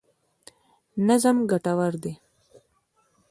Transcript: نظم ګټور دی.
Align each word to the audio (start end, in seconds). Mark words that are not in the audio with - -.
نظم 1.07 1.37
ګټور 1.51 1.93
دی. 2.03 2.13